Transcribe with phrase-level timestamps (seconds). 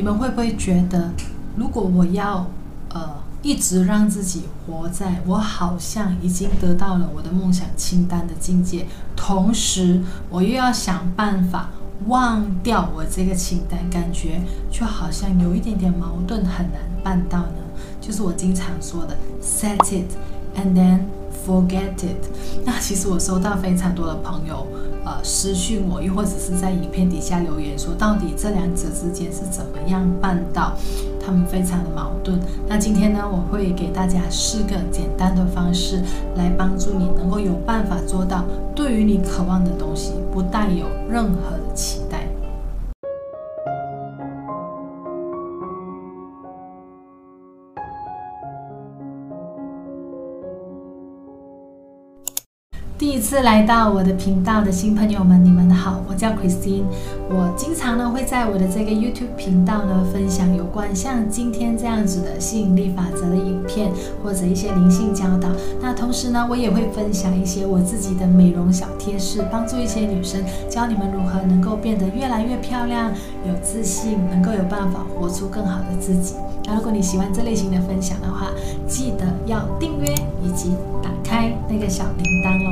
[0.00, 1.10] 你们会不会觉得，
[1.54, 2.46] 如果我要
[2.88, 3.06] 呃
[3.42, 10.00] 一直让自己活在我好像已经得到了我的梦想清单的境界，同时
[10.30, 11.68] 我又要想办法
[12.06, 14.40] 忘掉我这个清单，感觉
[14.70, 17.58] 就好像有一点点矛盾，很难办到呢？
[18.00, 20.10] 就是我经常说的 set it
[20.56, 21.00] and then
[21.46, 22.28] forget it。
[22.64, 24.66] 那其实我收到非常多的朋友。
[25.02, 30.76] 呃，私讯我，又或者是在影片底下留言说，到底这两者之间是怎么样办到？
[31.18, 32.38] 他们非常的矛盾。
[32.68, 36.02] 那今天呢，我会给大家四个简单的方式，
[36.36, 38.44] 来帮助你能够有办法做到，
[38.74, 42.02] 对于你渴望的东西，不带有任何的期
[53.10, 56.84] 第一次来到我的频道的新朋友们，你们好，我叫 Christine。
[57.28, 63.90] 我经常呢会在我的这个 YouTube 频道呢分享有关像今天这样子的吸引力法则的影片，
[64.22, 65.48] 或者一些灵性教导。
[65.82, 73.10] 那同时呢，我也会分享一些我自己的美容小贴士，帮助一些女生，教你们如何能够变得越来越漂亮、
[73.44, 76.36] 有自信，能够有办法活出更好的自己。
[76.74, 78.50] 如果你喜欢这类型的分享的话，
[78.86, 80.70] 记得要订阅以及
[81.02, 82.70] 打开那个小铃铛哦。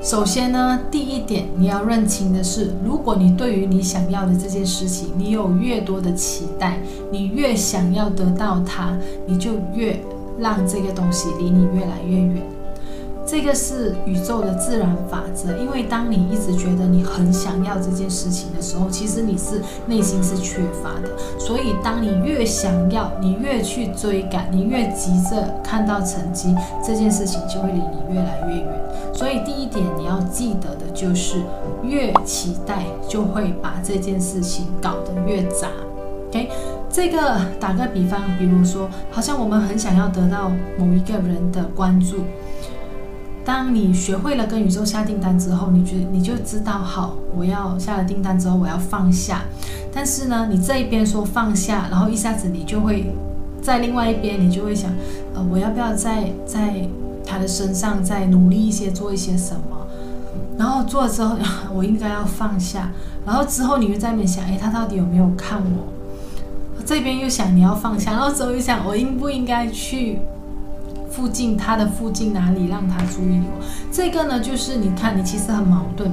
[0.00, 6.78] 首先呢，第一点你要认清的是，如果你对于你想要的这件事情，你有越多的期待，
[7.10, 8.96] 你越想要得到它，
[9.26, 9.98] 你就越
[10.38, 12.42] 让这个东西离你越来越远。
[13.30, 21.10] 这个是宇宙的自然法则，因为当你一直觉得你很想要这件事情的时候，其实你是内心是缺乏的。
[21.38, 28.66] 所以，当你越想要，你越去追赶，你越急着看到成绩，这件事情就会离你越来越远。
[29.12, 31.42] 所以，第一点你要记得的就是，
[31.82, 35.68] 越期待就会把这件事情搞得越杂。
[36.30, 36.48] OK，
[36.90, 42.24] 这个打个比方，比如说，好像我们很想要得到某一个人的关注。
[43.48, 49.40] 当你学会了跟宇宙下订单之后，你觉你就知道，好，我要下了订单之后，我要放下。
[49.90, 53.10] 但是呢，你这一边说放下，然后一下子你就会
[53.62, 54.90] 在另外一边，你就会想，
[55.34, 56.86] 呃，我要不要在在
[57.24, 59.78] 他的身上再努力一些，做一些什么？
[60.58, 61.34] 然后做了之后，
[61.74, 62.90] 我应该要放下。
[63.24, 65.86] 然后之后你又在那边想，诶，他到底有没有看我？
[66.84, 70.18] 这边又想你要放下，然后之后又想，我应不应该去？
[71.10, 73.64] 附近，他的附近哪里让他注意我？
[73.90, 76.10] 这个呢，就是你看，你其实很矛盾。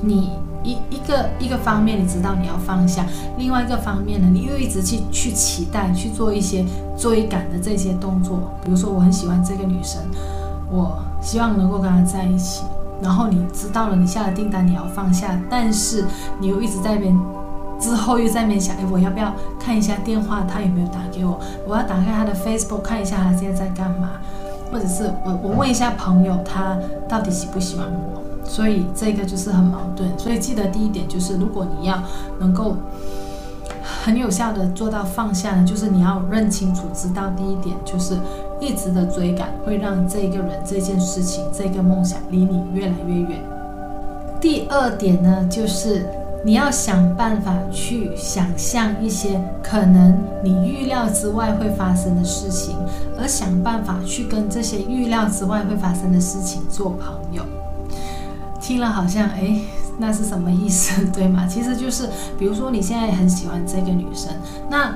[0.00, 0.30] 你
[0.62, 3.04] 一一个一个方面，你知道你要放下；
[3.36, 6.64] 另外一个方面呢，你又一直去去期待去做一些
[6.96, 8.52] 追赶的这些动作。
[8.64, 10.00] 比如说，我很喜欢这个女生，
[10.70, 12.62] 我希望能够跟她在一起。
[13.00, 16.04] 然后你知道了，你下了订单，你要放下，但是
[16.40, 17.16] 你又一直在边。
[17.80, 21.38] 之后又在那边想，哎，我要不要看一下电话，他有没有打给我？
[21.66, 24.12] 我要打开他的 Facebook 看一下他现在在干嘛，
[24.72, 26.76] 或者是我我问一下朋友，他
[27.08, 28.20] 到底喜不喜欢我？
[28.44, 30.08] 所以这个就是很矛盾。
[30.18, 32.02] 所以记得第一点就是，如果你要
[32.40, 32.76] 能够
[34.04, 38.16] 很有效的做到放下呢，就是你要认清楚，知道第一点就是
[38.60, 43.40] 一直的追赶会让这个人、这件事情、这个梦想离你越来越远。
[44.40, 46.04] 第二点呢，就是。
[46.44, 52.76] 你要想办法去想象一些可能你预料之外会发生的事情，
[53.18, 57.42] 而想办法去跟这些预料之外会发生的事情做朋友。
[58.60, 59.62] 听了好像诶，
[59.98, 61.04] 那是什么意思？
[61.12, 61.46] 对吗？
[61.46, 64.30] 其实就是，比如说你现在很喜欢这个女生，
[64.70, 64.94] 那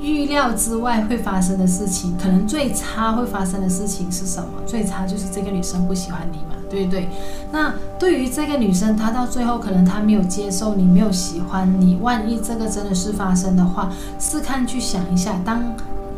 [0.00, 4.48] 预料之外会发生的事情，可能最差会发生的事情是什么？
[4.66, 6.54] 最差就是这个女生不喜欢你嘛。
[6.70, 7.08] 对不对，
[7.50, 11.96] 那对于这个女生，她到最后可能她没有接受你，没有喜欢你。
[12.02, 15.64] 万一这个真的是发生的话，试看去想一下，当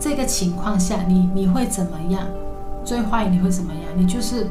[0.01, 2.25] 这个情况下，你你会怎么样？
[2.85, 3.83] 最坏你会怎么样？
[3.97, 4.49] 你就是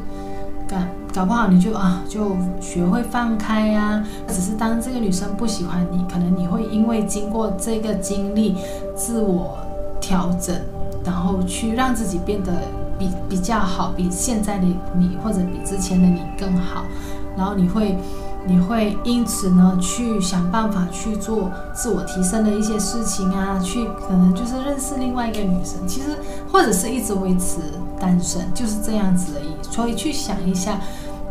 [0.70, 0.78] 搞
[1.14, 4.04] 搞不好你就啊就学会放开呀。
[4.28, 8.56] 只是当这个女生不喜欢你，可能你会因为经过这个经历，
[8.96, 9.58] 自我
[10.00, 10.56] 调整，
[11.04, 12.52] 然后去让自己变得。
[13.00, 14.68] 比比较好，比现在的
[14.98, 16.84] 你或者比之前的你更好，
[17.38, 17.98] 然后你会
[18.46, 26.08] 你会因此呢去想办法去做自我提升的一些事情啊，去可能就是认识另外一个女生，其实
[26.52, 27.62] 或者是一直维持
[27.98, 29.54] 单身，就是这样子而已。
[29.74, 30.78] 所以去想一下，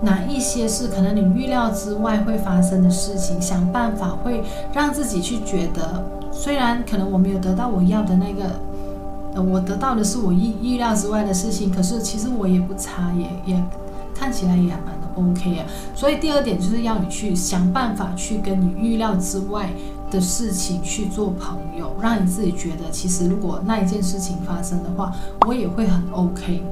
[0.03, 4.43] 哪一些是可能你预料之外会发生的事情，想办法会
[4.73, 8.45] 让自己去觉得，虽然可能我没有得到我要的那个。
[9.35, 13.63] 呃我得到的是我意意料之外的事情，可是其实我也不差，也也
[14.15, 15.67] 看起来也蛮的 OK 啊。
[15.95, 19.69] 所以第二点就是要你去想办法去跟你预料之外
[20.11, 25.13] 的事情去做朋友，让你自己觉得，其实如果那一件事情发生的话，
[25.47, 26.63] 我也会很 OK。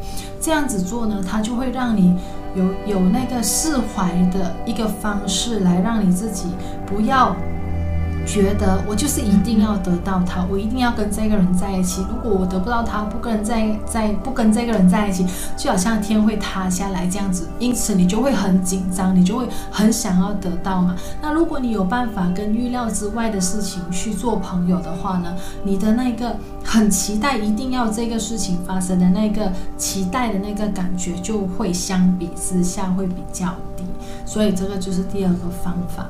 [0.41, 2.15] 这样子做呢，它就会让你
[2.55, 6.47] 有有那个释怀的一个方式，来让你自己
[6.87, 7.35] 不要。
[8.27, 12.05] 觉得我就是一定要得到他，我一定要跟这个人在一起。
[12.11, 15.25] 如果我得不到他，不跟在在不跟这个人在一起，
[15.57, 17.49] 就好像天会塌下来这样子。
[17.59, 20.97] 因此你就会很紧张，你就会很想要得到嘛。
[21.23, 25.33] 那如果你有办法跟预料之外的事情去做朋友的话呢，
[25.63, 33.47] 你的那个很期待一定要这个事情发生的那个期待的那个感觉就会相比之下会比较
[33.77, 33.85] 低。
[34.25, 36.07] 所以这个就是第二个方法。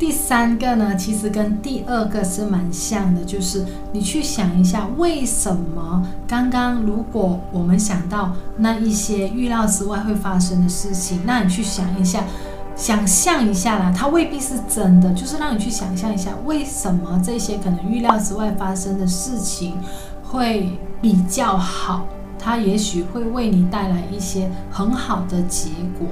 [0.00, 12.24] 第三个呢，其实跟第二个是蛮像的，就是你去想一下，为什么刚刚如果我们想到那一些预料之外会发生的事情，那你去想一下，
[12.74, 19.74] 想象一下啦，它未必是真的，就是让你去想象一下，为什么这些可能预料之外发生的事情
[20.24, 22.06] 会比较好，
[22.38, 25.68] 它也许会为你带来一些很好的结
[25.98, 26.08] 果。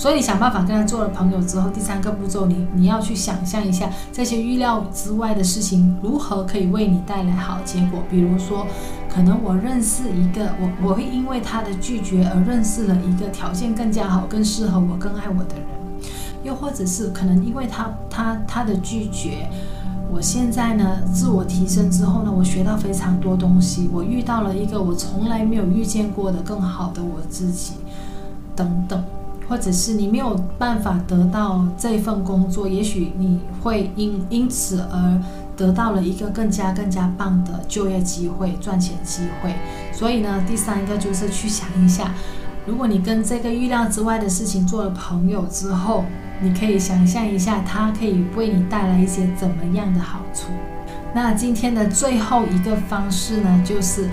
[0.00, 8.02] 所以想办法跟他做了朋友之后，第三个步骤，你你要去想象一下这些预料之外的事情如何可以为你带来好结果。
[8.08, 8.66] 比如说，
[9.14, 15.66] 可能我认识一个，我我会因为他的拒绝而认识了一个条件更加好、更适合我、更爱我的人。
[16.44, 19.50] 又或者是可能因为他他他的拒绝，
[20.10, 27.74] 我现在呢自我提升之后呢，我学到非常多东西，我遇到了一个我从来没有遇见过的更好的我自己，
[28.56, 29.04] 等等。
[29.50, 35.20] 或者是你没有办法得到这份工作，也许你会因因此而
[35.56, 39.52] 得到了一个更加更加棒的就业机会、赚钱机会。
[39.92, 42.14] 所以呢，第三个就是去想一下，
[42.64, 46.04] 如果你跟这个预料之外的事情做了朋友之后，
[46.40, 50.52] 你可以想象一下，它可以为你带来一些怎么样的好处。
[51.12, 54.08] 那今天的最后一个方式呢，就是。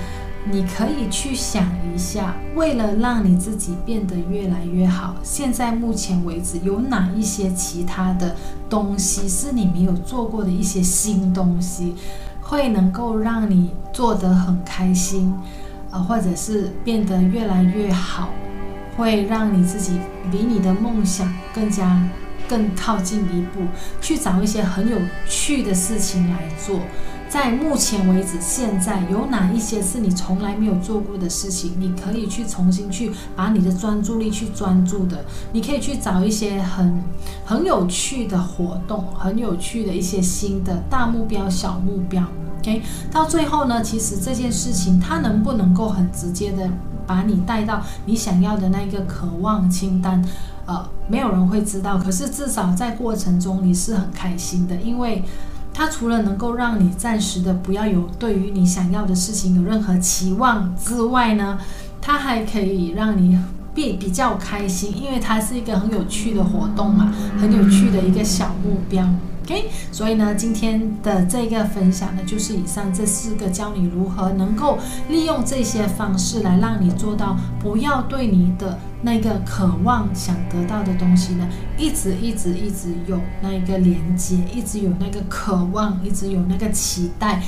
[0.50, 8.36] 你可以去想一下，为了让你自己变得越来越好，现在目前为止有哪一些其他的
[8.70, 11.96] 东西是你没有做过的一些新东西，
[12.42, 15.34] 会能够让你做得很开心，
[15.92, 18.30] 呃，或者是变得越来越好，
[18.96, 20.00] 会让你自己
[20.32, 22.02] 离你的梦想更加
[22.48, 23.62] 更靠近一步，
[24.00, 24.98] 去找一些很有
[25.28, 26.80] 趣的事情来做。
[27.30, 31.74] 在目前为止，现在有哪一些是你从来没有做过的事情？
[31.78, 35.26] 你可以去重新去把你的专注力去专注的。
[35.52, 37.04] 你可以去找一些很
[37.46, 42.24] 很有趣的活动，很有趣的一些新的大目标、小目标。
[42.60, 42.82] OK，
[43.12, 46.70] 到最后呢，其实这件事情它能不能够很直接的
[47.06, 50.24] 把你带到你想要的那个渴望清单？
[50.66, 51.98] 呃，没有人会知道。
[51.98, 55.24] 可是至少在过程中你是很开心的，因为。
[55.78, 61.60] 它除了能够让你暂时的不要有对于你想要的事情有任何期望之外呢，
[62.02, 63.38] 它还可以让你
[63.76, 69.08] 比比较开心，因为它是一个很有趣的活动嘛，很有趣的一个小目标。
[69.48, 74.78] OK，所以呢，今天的这个分享呢，就是以上这四个教你如何能够
[75.08, 81.48] 利用这些方式来让你做到不要对你的那个渴望想得到的东西呢，
[81.78, 87.42] 一直一直一直有那个连接，一直有那个渴望，一直有那个期待。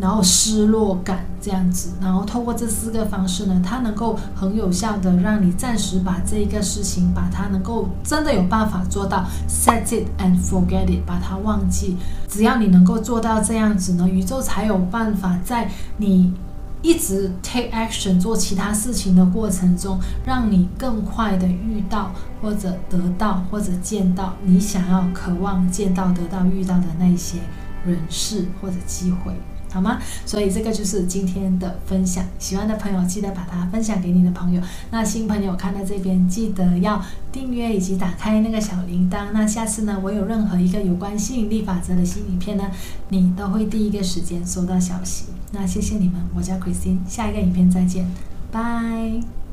[0.00, 11.96] 然后失落感这样子，然后透过这四个方式呢，它能够很有效的让你暂时把这一个事情，把它能够真的有办法做到 set it and forget it，把它忘记。
[12.28, 16.32] 只要你能够做到这样子呢，宇宙才有办法在你
[16.80, 27.38] 一直 take action 做其他事情的过程中，让你更快的遇到或者得到或者见到你想要、渴望见到、得到、遇到的那些
[27.84, 29.32] 人事或者机会。
[29.70, 29.98] 好吗？
[30.24, 32.24] 所以这个就是今天的分享。
[32.38, 34.62] 喜欢的朋友记得把它分享给你的朋友。
[34.90, 39.26] 那新朋友看到这边记得要订阅以及打开那个小铃铛。
[39.32, 42.70] 那下次呢，我有任何一个有关吸引力法则的新影片呢，
[43.08, 45.26] 你都会第一个时间收到消息。
[45.52, 48.06] 那谢谢你们，我叫 Christine，下一个影片再见，
[48.52, 49.47] 拜。